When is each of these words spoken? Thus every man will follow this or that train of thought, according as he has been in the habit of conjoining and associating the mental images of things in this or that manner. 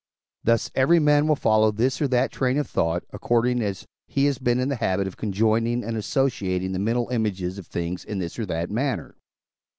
Thus 0.43 0.71
every 0.73 0.97
man 0.97 1.27
will 1.27 1.35
follow 1.35 1.69
this 1.69 2.01
or 2.01 2.07
that 2.07 2.31
train 2.31 2.57
of 2.57 2.65
thought, 2.65 3.03
according 3.11 3.61
as 3.61 3.85
he 4.07 4.25
has 4.25 4.39
been 4.39 4.59
in 4.59 4.67
the 4.69 4.77
habit 4.77 5.05
of 5.05 5.15
conjoining 5.15 5.83
and 5.83 5.95
associating 5.95 6.71
the 6.71 6.79
mental 6.79 7.09
images 7.09 7.59
of 7.59 7.67
things 7.67 8.03
in 8.03 8.17
this 8.17 8.39
or 8.39 8.47
that 8.47 8.71
manner. 8.71 9.15